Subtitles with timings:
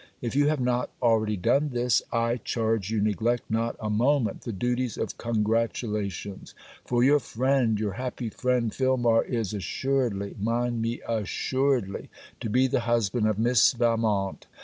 [0.19, 4.51] If you have not already done this, I charge you neglect not a moment the
[4.51, 6.41] duties of congratulation;
[6.83, 12.09] for your friend, your happy friend Filmar, is assuredly, mind me assuredly,
[12.39, 14.47] to be the husband of Miss Valmont.